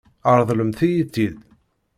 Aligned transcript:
Ṛeḍlemt-iyi-tt-id. 0.37 1.37